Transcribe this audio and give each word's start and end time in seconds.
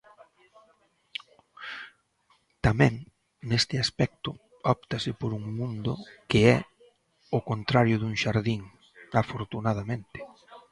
Tamén 2.65 2.93
neste 3.49 3.75
aspecto 3.85 4.29
óptase 4.75 5.11
por 5.21 5.31
un 5.39 5.43
mundo 5.59 5.91
que 6.29 6.39
é 6.55 6.57
"o 7.37 7.39
contrario 7.49 7.95
dun 7.99 8.15
xardín, 8.23 8.61
afortunadamente". 9.21 10.19